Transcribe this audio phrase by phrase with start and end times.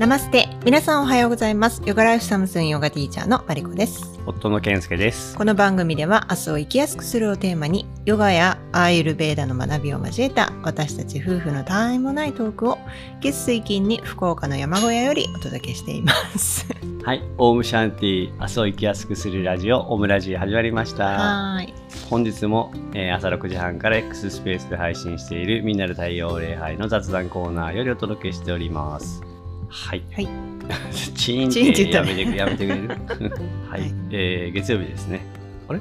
[0.00, 0.48] ナマステ。
[0.64, 1.82] 皆さんおはようございます。
[1.84, 4.18] ヨガライフサムスンヨガティーチャーのマリコです。
[4.24, 5.36] 夫の健介です。
[5.36, 12.78] この番組では明日を生きやすくするをテーマに、ヨガやアーユルベーダの学びを交えた私たち夫婦のたわいもないトークを
[13.20, 16.66] 月水金に福岡の山小屋よりお届けしています。
[17.04, 21.04] はい、オウムシャンティ明日を生きやすくするラジオオムラジ始まりました。
[21.04, 21.74] はーい。
[22.08, 29.29] 本日も、えー朝6時半から X スペースで配信しているみんなで太陽礼拝の雑談コーナーよりお届けしております。
[29.70, 30.02] はい。
[30.14, 30.28] はい。
[31.14, 32.88] チーンってやめてやめてくれる？
[33.68, 35.20] はい、はいえー月曜日ですね。
[35.68, 35.80] あれ？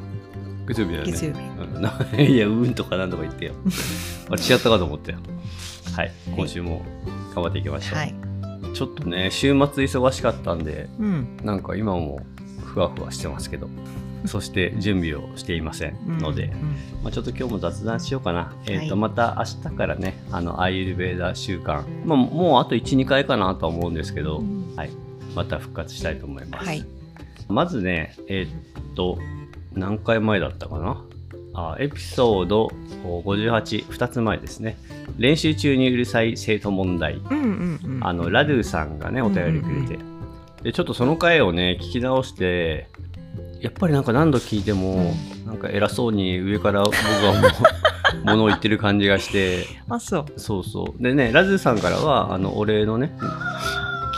[0.68, 1.12] 月曜日だよね。
[1.12, 1.40] 月曜日。
[1.76, 3.54] うんな いや、うんとかなんとか言ってよ。
[4.30, 5.18] あれ違ったかと思ったよ。
[5.96, 6.86] はい、今週も
[7.34, 7.98] 頑張っていきましょう。
[7.98, 8.16] はい。
[8.74, 11.28] ちょっとね、週末忙しかったんで、うん。
[11.44, 12.20] なんか今も
[12.64, 13.68] ふわふわしてますけど、
[14.26, 16.52] そして準備をしていませんので、うん
[17.04, 18.54] まあ、ちょっと今日も雑談しようかな。
[18.68, 24.90] えっ、と、はいまた明日からね、あの、アイルベーダ週間、まあ、もうあと1、2回かなとは思うんですけど、うんはい、
[25.36, 26.67] また復活したいと思います。
[26.67, 26.86] はい。
[27.47, 29.17] まずね、えっと、
[29.73, 31.03] 何回前だったかな？
[31.53, 32.72] あエピソード
[33.03, 34.78] 58、2つ前ですね。
[35.17, 37.16] 練習中にうるさい生徒問題。
[37.16, 38.00] うんうんうん。
[38.02, 40.03] あの、ラドゥさんがね、お便りくれて。
[40.64, 42.88] で、ちょっとその回をね、聞き直して、
[43.62, 45.14] やっぱりなんか何度聞いても、
[45.46, 50.26] なんか偉そうに上から僕はもう、ものを言ってる感じがして、あ、そう。
[50.38, 51.04] そうそう。
[51.04, 53.14] でね、ラズさんからは、あの、お礼のね、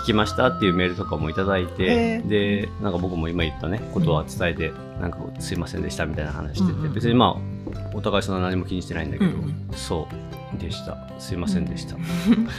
[0.02, 10.98] 聞きましたっていうメールとかもいただいへて、ーで、なんか僕も今言ったね、ことは伝えて、なんかすいませんでしたみたいな話してて、うんうん別にまあ、お互いそんな何も気にしてないんだけど、うんそうでした。
[11.18, 11.96] すいませんでした。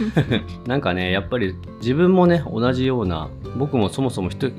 [0.66, 4.50] なんかね、やっぱり自分もね、同じような、僕もそもそも人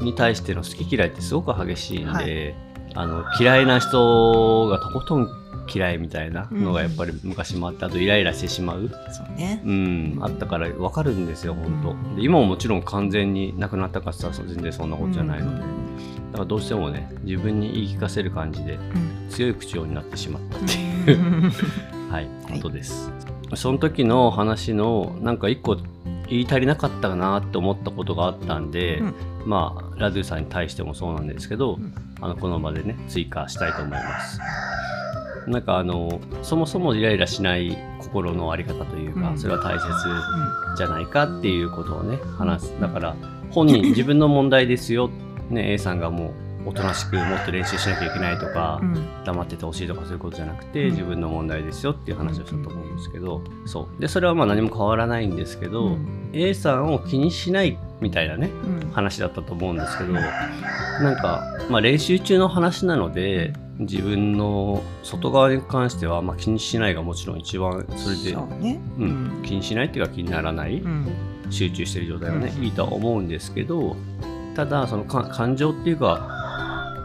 [0.00, 2.54] に対しての好き嫌いってすごく激しいんで、はい。
[2.94, 5.28] あの嫌いな人がとことん
[5.72, 9.62] 嫌いみたいなのがやっぱり昔もあって、あとイライラしてしまう、そうね。
[9.64, 12.16] うん、あったから分かるんですよ、本当。
[12.16, 19.28] で今ももちろん完全になくなったかって全然そんなことじゃないので、だからどうしてもね、自分に言い聞かせる感じでうん。
[19.30, 21.18] 強い口調になってしまったっていう。
[21.18, 21.52] うん。
[22.10, 22.60] はい、はい。
[22.60, 23.12] ことです。
[23.54, 25.76] その時の話のなんか一個
[26.28, 29.14] 言い足りなかったかなって思ったことがあったんで、うん。
[29.44, 31.94] まあラドゥさんに対してもそうなんですけど、うん。
[32.20, 34.40] あのこの場でね追加したいと思います。
[35.46, 39.38] なんかあのそもそもイライラしない心のあり方というか、うん。
[39.38, 39.86] それは大切
[40.76, 42.80] じゃないかっていうことをね話す。
[42.80, 43.16] だから
[43.50, 45.10] 本人自分の問題ですよ、
[45.48, 49.24] ね、A さんがもうおとなしくもっと練習しなきゃいけないとか、うん。
[49.24, 50.90] 黙っててほしいとかそういうことじゃなくて、うん。
[50.92, 54.00] 自分の問題ですよっていう話をしたと思うんですけど、そう。
[54.00, 56.30] でそれはまあ何も変わらないんですけど、うん。
[56.32, 58.90] A さんを気にしないみたいなねうん。
[58.92, 68.78] 話だったと思うんですけどなんか、まあ、練習中の話なので自分の外側に関しては、まあ、気にしないがもちろん一番それでそうね。
[68.98, 71.08] うん、気にしないっていうか気にならない、うん。
[71.50, 72.64] 集中してる状態はね、うん。
[72.64, 73.96] いいとは思うんですけど
[74.54, 76.39] ただそのか感情っていうか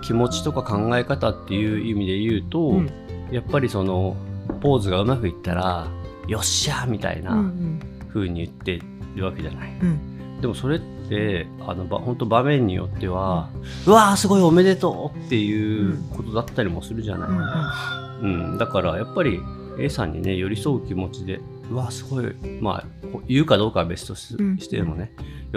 [0.05, 2.89] 気持ちとか考え方っていう意味で言うと、うん。
[3.31, 4.15] やっぱりその
[4.61, 5.87] ポーズがうまくいったら
[6.27, 7.79] よっしゃーみたいうんうなん。
[8.09, 8.79] 風に言って
[9.15, 10.41] るわけじゃない、うん。
[10.41, 10.79] でもそれっ
[11.09, 13.49] てあのば本当場面によっては、
[13.85, 19.39] うわーすごいおめでとうっていうことだったりもするじゃない、うんうん、だからやっぱり
[19.79, 21.39] A さんにね寄り添う気持ちで
[21.69, 22.35] うわすごい。
[22.61, 24.57] まあこ言うかどうかは別とし,、うん。
[24.57, 25.11] てもね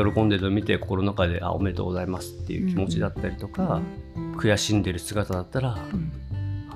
[0.05, 3.81] 喜んでるのを見て心の中であおめでとうございますっていう気持ちだったりとか、
[4.37, 6.13] 悔しんでる姿だったら、うん。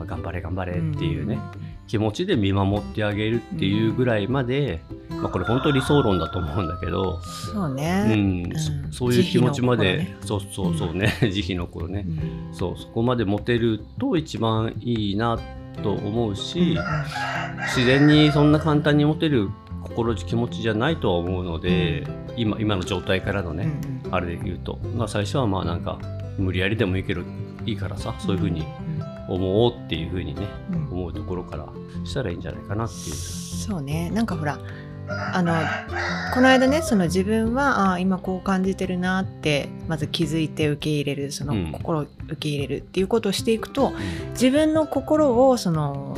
[0.01, 1.39] あ頑張れ頑張れっていうね、
[1.87, 8.17] 気持ちで見守ってあげるっていうぐらいまで、まあ、これ本当理想論だと思うんだけど、そううね。
[8.17, 8.59] んうん。
[8.91, 12.55] そそういう気持ちまで、慈そうそうそうね慈悲の頃ね、うん。
[12.55, 15.39] そうそこまで持てると一番いいな
[15.83, 16.77] と思うし、
[17.77, 19.51] 自然にそんな簡単に持てる
[19.83, 22.07] 心気持ちじゃないとは思うので、
[22.37, 23.69] 今今の状態からのうんね、
[24.11, 25.99] あれで言うと、まあ、最初はまあなんか
[26.39, 27.23] 無理やりでもいいけど
[27.67, 28.65] いいからさそういうふうに
[29.29, 30.77] 思おうっていうふうにねうん。
[30.77, 31.67] うん思うところから
[32.05, 33.15] したらいいんじゃないかなっていう。
[33.15, 34.11] そうね。
[34.11, 34.59] なんかほら
[35.09, 35.55] あの
[36.35, 41.73] この間ねその自分はあ今こう感じてるなってまず気づいて受け入れるそのうん。
[41.73, 43.93] 心を受け入れるっていうことをしていくと、
[44.33, 46.17] 自分の心をその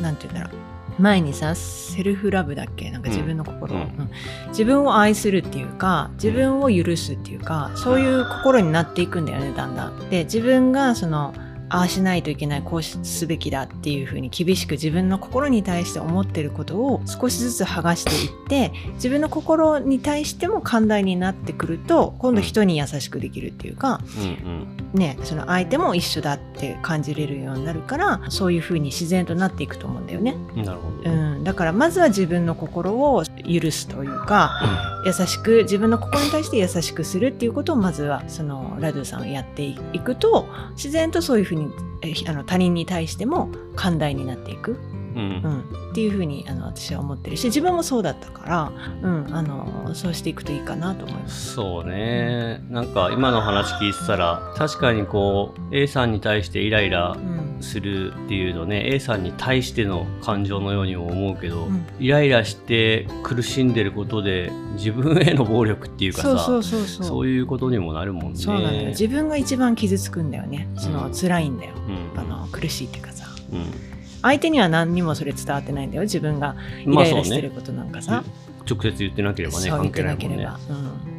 [0.00, 0.59] なんて言うんだろう
[1.00, 2.90] 前にさセルフラブだっけ？
[2.90, 3.74] なんか自分の心。
[3.74, 3.82] を、うん。
[3.82, 4.10] うん。
[4.48, 10.10] 自分を愛するっていうか自分を許すっていうかそういう心になっていくんだよねだんだん。
[10.10, 11.34] で自分がその
[11.70, 30.36] ああしないといけないこうすべきだっていうふうに厳しく自分の心に対して思ってることを少しずつ剥がしていって自分の心に対しても寛大になってくると今度人に優しくできるっていうか、うんね、その相手も一緒だって感じれるようになるからそういうふうに自然となっていくと思うんだよね。
[30.56, 41.70] うん、なるほど、うん、うん、だからまずは自分の心を許すというか、優しく自分の心に対して優しくするっていうことをまずはそのラドゥさんをやっていくと自然とそういうふうに
[42.02, 45.42] えあの他人に対しても寛大になっていく、うん。
[45.44, 51.54] うん、っていうふうにあの私は思ってるし自分もそうだったから、うん、あのそうしていくといいかなと思います。
[51.54, 52.64] そうね。
[52.70, 61.84] なんか今の話聞いてたら確かにこう A さんに対してイライラうんするっていうのね A さんに対しての感情のようにも思うけど、うん。
[61.98, 67.06] イライラして苦しんでることで自分への暴力っていうかさそうそうそうそう。
[67.06, 68.38] そういうことにもなるもんね。
[68.38, 68.88] そうなんだよ。
[68.88, 70.68] 自分が一番傷つくんだよね。
[70.76, 71.14] その、うん。
[71.14, 71.74] 辛いんだよ。
[72.14, 72.20] うん。
[72.20, 73.26] あの苦しいっていうかさ。
[73.52, 73.90] うん。
[74.22, 76.02] 相手には何にもそれ伝わってないんだよ。
[76.02, 77.54] 自分がイライラしてるね。
[77.54, 78.22] ことなんかさ、
[78.68, 80.46] 直接言ってなければね関係なもんね。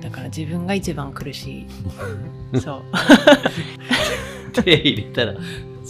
[0.01, 1.67] だから自分が一番苦し
[2.53, 2.59] い。
[2.59, 2.81] そう。
[4.63, 5.35] 手入れたら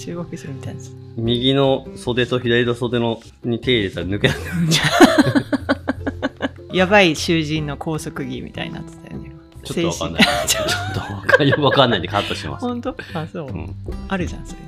[0.03, 4.43] 中国人みたいです右の袖と左の袖のに手入れたら抜けなくな
[6.69, 9.31] るやばい囚人の拘束着みたいになってたよね
[9.63, 10.23] ちょっとわかんない。
[10.47, 12.65] ちょっとわかんよくわかんないんでカットします。
[12.65, 12.95] 本当？
[13.13, 13.75] あそう、うん
[14.07, 14.59] あるじゃんそれ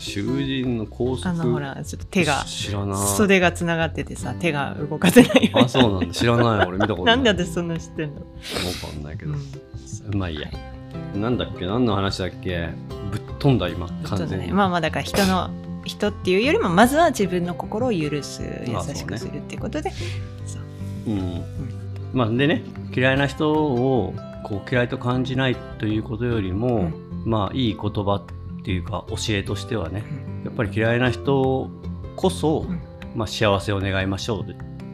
[0.00, 2.98] 囚人の拘束あのほらちょっと手が知らない。
[3.16, 6.14] 袖がつながっててさ手が動かせないあ、そうなんだ。
[6.14, 6.66] 知らない。
[6.66, 7.12] 俺見たことな。
[7.12, 8.22] ないんで私そんなの知ってんの、わ
[8.92, 9.32] かんないけど。
[9.32, 10.50] うん、まあいいや。
[11.14, 11.66] なんだっけ？
[11.66, 12.68] 何の話だっけ？
[13.10, 14.46] ぶっ飛んだ今、完全に。
[14.46, 15.50] ねまあまあだから人の
[15.84, 19.90] 人っていうよりもまずは自分の心を許す優しくするっていうことで、
[20.46, 20.62] そう。
[21.08, 21.42] うん。
[22.12, 22.62] まあでね、
[22.94, 26.90] 嫌いな人をこう嫌いと感じないということよりも、
[27.24, 28.24] まあいい言葉
[28.60, 30.04] っていうか教えとしてはね、
[30.44, 31.70] やっぱり嫌いな人
[32.16, 32.80] こそ、うん。
[33.16, 34.44] まあ幸せを願いましょう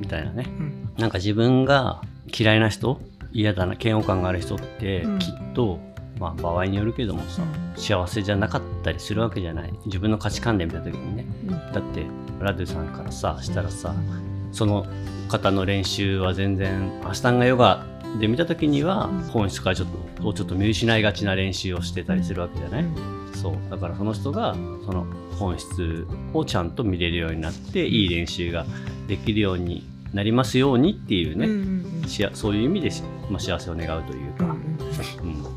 [0.00, 0.45] みたいなね。
[0.49, 0.91] うん。
[0.97, 2.03] なんか自分が
[2.37, 3.00] 嫌いな人
[3.33, 5.19] 嫌だな嫌悪感がある人ってうん。
[5.19, 5.79] きっと、
[6.19, 7.43] まあ場合によるけどもさ、
[7.76, 9.73] 幸せじゃなかったりするわけじゃない。
[9.87, 11.26] 自分の価値観で見た時にね。
[11.47, 11.50] うん。
[11.50, 12.06] だって
[12.41, 13.94] ラドゥさんからさしたらさ
[14.53, 14.87] その
[15.29, 17.85] 方の練習は全然アシタンガヨガ
[18.20, 19.23] で見た時にはうん。
[19.25, 19.88] 本質からちょっ
[20.20, 22.85] とをちょっと見失いがちな練習をしてたりするわけじゃない、
[23.35, 23.56] そう。
[23.71, 24.55] だからその人が
[24.85, 25.06] その
[25.38, 28.67] 本質をちゃんと見れるようになっていい練習が
[29.06, 32.09] できるようになりますようにっていうね、うんうんうん。
[32.09, 34.59] しあそういう意味でし、まあ、幸せを願うというか、うんうん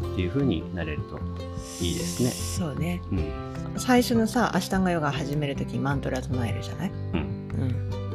[0.04, 0.14] うん。
[0.14, 1.20] っていう風になれると
[1.84, 2.30] いいですね。
[2.30, 3.02] そうね。
[3.12, 3.32] うん。
[3.78, 7.20] 最初のさアシタンガヨガ始める時にマントラ唱えるじゃない、うん。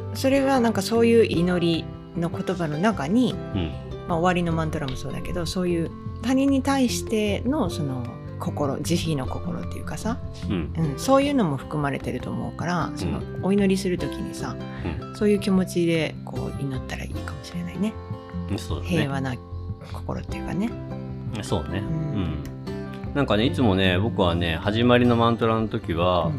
[0.09, 1.85] うん、それはなんかそういう祈り
[2.15, 3.71] の言葉の中に、うん。
[4.07, 5.91] まあ、終わりのマントラもそうだけどそういう
[6.21, 8.05] 他人に対してのその
[8.39, 10.17] 心慈悲の心っていうかさ、
[10.49, 10.73] うん。
[10.77, 14.55] うん、そういうのも含まれてると思うからそのお祈りする時にさ、
[15.15, 17.93] そういう気持ちでこう祈ったらいいかもしれないね。
[18.81, 18.87] ね。
[18.87, 19.35] 平和な
[19.91, 20.69] 心っていうかね。
[21.41, 21.87] そうね、ううん
[22.43, 22.56] ん
[23.13, 26.31] なんかねいつもね僕はね始まりのマントラの時は、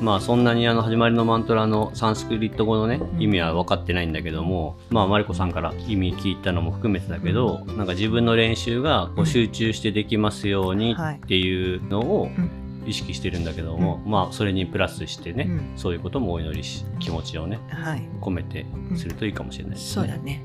[0.00, 3.22] まあそんなにあの始まりのマントラのサンスクリット語のねうん。
[3.22, 9.22] 意味は分かってないんだけども、まあマリコさんから意味聞いたのも含めてだけど、なんか自分の練習がこうん。
[9.22, 12.50] う集中してできますようにはいっていうのをうん。
[12.86, 15.72] 意識してるんだけども、まあそれにプラスしてね、うん。
[15.76, 18.66] そういうこともお祈りし気持ちをねはい、込めて
[18.96, 20.06] するといいかもしれないですね。
[20.06, 20.44] そうだね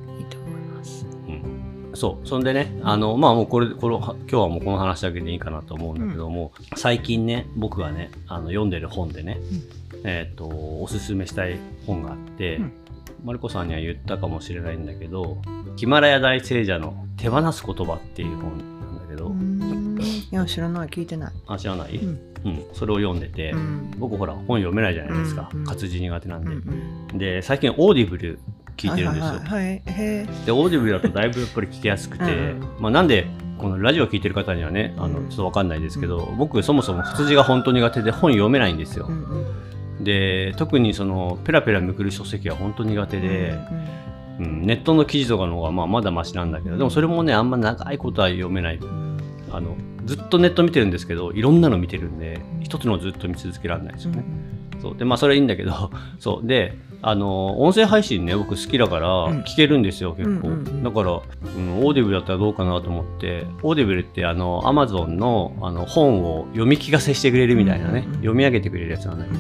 [2.00, 2.28] そう。
[2.28, 9.38] そんでね、あの、まあもうこれ、この、は今日はもうこの話だけでいいかなと思うんだけども、最近ね、僕がね、あの、読んでる本でね、
[10.06, 12.72] えっ、と、おすすめしたい本があって、うん。
[13.26, 15.42] マリコさんには言ったかもしれないんだけど、
[15.76, 20.00] ヒマラヤ大聖者の手放す言葉っていう本なんだけど、うーん。
[20.02, 20.88] いや知らない。
[20.88, 21.34] 聞いてない。
[21.48, 23.92] あ、知らない、ううんん、それを読んでて、うん。
[23.98, 25.50] 僕ほら、本読めないじゃないですか。
[25.54, 25.66] うんうん。
[25.66, 26.48] 活字苦手なんで。
[26.48, 27.18] うんうん。
[27.18, 28.40] で、最近 Audible
[28.80, 29.26] 聞いてるんですよ。
[29.26, 30.46] はいはいはい。
[30.46, 35.30] で Audible だとだいぶやっぱり聞きやすくて、うんまあ、なんでこのラジオ聞いてる方にはねあのうん。
[35.30, 39.08] ちょっとわかんないですけど、僕そもそも活字が本当苦手で本読めないんですよ。
[39.10, 39.12] え。
[39.12, 39.24] うん
[39.98, 40.04] うん。
[40.04, 44.00] で特にそのペラペラめくる書籍は本当苦手で、うんうん
[44.40, 48.78] ネットの記事とかの方がまあまだマシなんだけどでもそれもねあんま長いことは読めない。
[48.78, 49.18] うん。
[49.52, 54.24] あのずっとネット見てるんですけどいろんなの見てるんで一つのずっと見続けられないですよね。
[54.82, 54.98] そう。
[54.98, 56.48] でまあそれはいいんだけど そう。
[56.48, 59.40] であの音声配信ね僕好きだからうん。
[59.42, 60.84] 聞けるんですよ、結構、うんうんうん。
[60.84, 61.20] だから、うん、
[61.80, 68.14] Audible だったらどうかなと思って Audible ってあのアマゾンのあの本を読み聞かせしてくれるみたいなね、うんうんうん。
[68.16, 69.38] 読み上げてくれるやつなんだけど、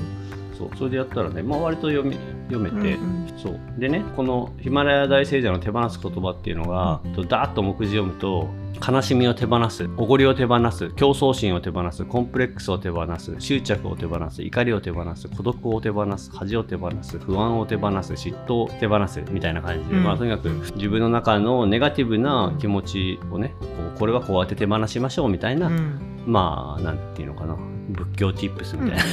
[0.59, 2.17] そうそれでやったらね、まあ、割と読み
[2.51, 3.59] 読めて、うんそう。
[3.77, 8.49] でねこのヒマラヤ大聖者の手放す言葉っていうのが、とダーッと目次読むと
[8.85, 20.03] 悲しみを手放すおごりを手放す競争心を手放すコンプレックスを手放す執着を手放す怒りを手放す孤独を手放す恥を手放す不安を手放す嫉妬を手放すみたいな感じで、うん。
[20.03, 25.99] まあ、とにかく自分の中のネガティブな気持ちをねこうこれはこうやって手放しましょうみたいな、うん。
[26.25, 27.57] まあなんていうのかな
[27.89, 29.03] 仏教ティップスみたいな、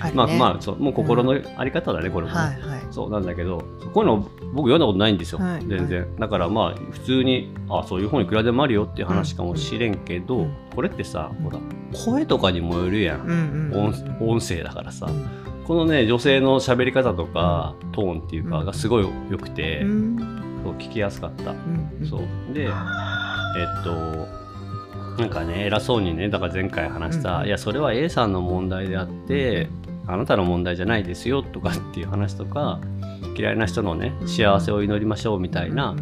[0.00, 0.14] あるね。
[0.14, 2.80] まあまあそうもう心のあり方だね、これもね、はいはい。
[2.90, 3.58] そうなんだけど
[3.92, 6.06] こういうの僕読んだことないんですよ、はい全然。
[6.18, 10.50] だからまあ普通にあそういう本いくらでもあるよっていう話かもしれんけど、うん。
[10.74, 11.58] これってさほら
[12.04, 13.86] 声とかにもよるやん、うんうん。
[14.20, 15.24] 音音声だからさ、うん。
[15.66, 20.16] このね女性の喋り方とかトーンっていうかがすごい良くて、うん。
[20.64, 22.06] そう聞きやすかった、うん。
[22.06, 22.54] そう。
[22.54, 24.41] でえっと
[25.18, 29.68] なんかね偉そうにねだから前回話した、うんいやそれは A さんの問題であって、
[30.06, 32.80] あなたの問題じゃないですよとかっていう話とか
[33.36, 35.94] 嫌いな人のね幸せを祈りましょうみたいな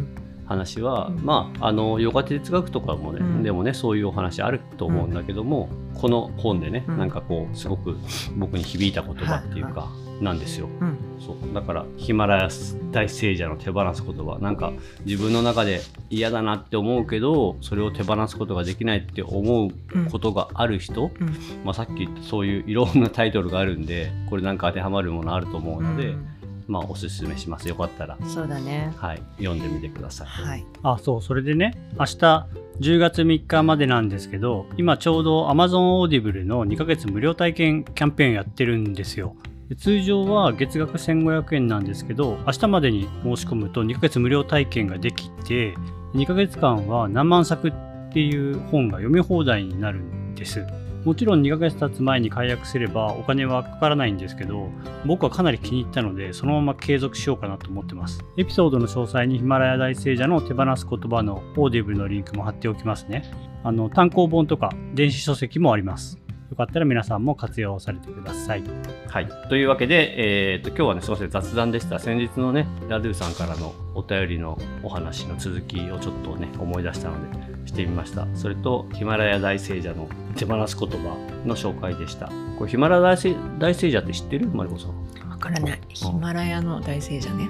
[0.51, 1.25] 話は、うん。
[1.25, 3.43] まああのヨガ哲学とかもね、うん。
[3.43, 6.97] でもねそういうお話あると思うんだけども、この本でね、うん。
[6.97, 7.97] なんかこうすごく
[8.35, 9.89] 僕に響いた言葉っていうか、
[10.21, 10.67] なんですよ。
[10.79, 10.97] うん。
[11.19, 11.53] そう。
[11.53, 12.49] だからヒマラヤ
[12.91, 14.73] 大聖者の手放す言葉なんか
[15.05, 19.71] 自分の中で嫌だなって思うけどそれを手放すことができないって思う
[20.11, 21.27] ことがある人、うん。
[21.63, 26.40] まあ、さっきそういういろんなタイトルがあるんでこれなんか当てはまるものあると思うので、うん
[26.71, 30.27] まあおすすめしますよかったら、そうだねはい、読んでみてください。
[30.27, 32.47] はいあ、そう、それでね、明日
[32.79, 39.35] 10月3日までなんですけど、今ちょうど Amazon Audible の2ヶ月無料体験キャンペーンやってるんですよ。
[39.67, 45.75] で通常は月額1500円なんですけど、明日までに申し込むと2ヶ月無料体験ができて、
[46.13, 47.73] 2ヶ月間は何万作っ
[48.13, 50.65] ていう本が読み放題になるんです。
[51.03, 54.69] もちろん2ヶ月経つ前に解約すればお金はかからないんですけど、
[55.05, 58.23] 僕はかなり気に入ったので、そのまま継続しようかなと思ってます。
[58.37, 63.23] エピソードの詳細にヒマラヤ大聖者の手放す言葉の Audible のリンクも貼っておきますね。
[63.63, 66.20] あの、単行本とか電子書籍もあります。
[66.51, 68.63] よかったら皆さんも活用されてください。
[69.07, 71.97] はい、というわけで、えー、と今日はねすみません雑談でした。
[71.97, 78.27] 先日のねラドゥさんからのお便りのお話の続きをちょっとね思い出したのでしてみました。
[78.35, 81.15] それとヒマラヤ大聖者の手放す言葉
[81.45, 82.29] の紹介でした。
[82.57, 84.47] これヒマラヤ大聖大聖者って知ってる？
[84.47, 85.81] マリコさん、からない。
[85.89, 87.49] ヒマラヤの大聖者ね。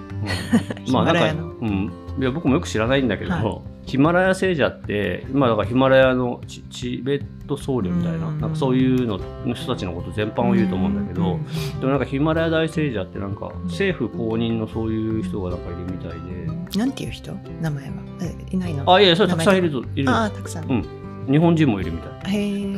[0.87, 0.91] うん。
[0.93, 1.47] まあなんか、ヒマラヤの。
[1.51, 8.39] うん、いや僕もよく知らないんだけど、はヒマラヤ聖者って今だからヒマラヤのチチベット僧侶みたいなうん。
[8.39, 11.79] なんかそういうのの人たちのこと全般を言うと思うんだけど、うん。
[11.79, 16.79] でもなんかヒマラヤ大聖者ってなんか政府公認のそういう人がなんかいるみたいで。
[16.79, 17.33] なんていう人？
[17.61, 17.91] 名前は？
[18.21, 18.93] えいないの？
[18.93, 19.83] あ、いや、それたくさんいるぞ。
[19.93, 20.09] いる。
[20.09, 20.85] ああたくさん、うん。
[21.29, 22.33] 日本人もいるみたい。
[22.33, 22.75] へえ、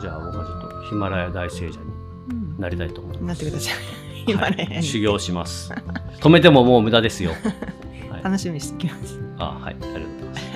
[0.00, 1.86] じゃあ僕はちょっとヒマラヤ大聖者に。
[1.90, 1.95] うん
[2.58, 3.24] なりたいと思います。
[3.26, 3.70] なってくださ
[4.26, 5.72] いはい修行します。
[6.20, 7.30] 止めてももう無駄ですよ。
[8.10, 10.46] はい、楽しみにしてきますあ、はい、ありがとうございます。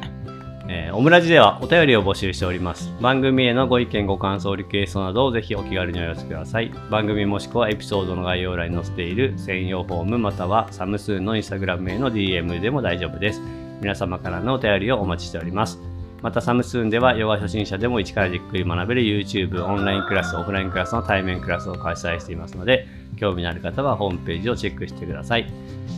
[0.68, 2.92] えーオムラジではお便りを募集しております。
[3.00, 6.72] 番組へのご意見、ご感想、リクエストなどをぜひお気軽にお寄せください。
[6.90, 13.40] 番組もしくはエピソードの概要欄に載せている専用フォームまたはサムスーンのインスタグラムへの DM でも大丈夫です。
[13.80, 15.89] 皆様からのお便りをお待ちしております。
[16.22, 22.86] またサムスーンではヨガ初心者でも一からじっくり学べる YouTube オンラインクラス、オフラインクラスの対面クラスを開催していますので、
[23.16, 25.46] 興味のある方はホームページをチェックしてください。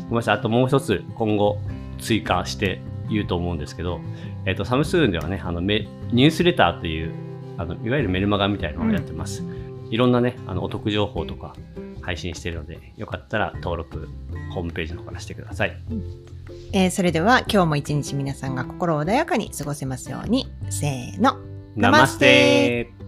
[0.04, 1.58] ごめんなさい、あともう一つ今後
[1.98, 4.00] 追加して言うと思うんですけど、
[4.46, 7.12] えっとサムスーンではね、あのメニュースレターという
[7.58, 9.44] あのいわゆるメルマガみたいなのをやってます。
[9.90, 11.54] いろんなね、あのお得情報とか
[12.00, 14.08] 配信しているので、よかったら登録、
[14.54, 15.76] ホームページの方からしてください。
[16.72, 20.50] えーそれでは今日も一日皆さんが心穏やかに過ごせますように。
[20.70, 21.36] せーの。
[21.76, 23.01] ナマステ。